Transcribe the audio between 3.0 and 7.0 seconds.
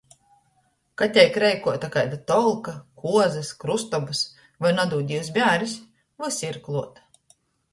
kuozys, krystobys voi, nadūd Dīvs, bēris, vysi ir kluot!